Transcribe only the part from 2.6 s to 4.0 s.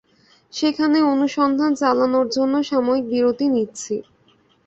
সাময়িক বিরতি নিচ্ছি।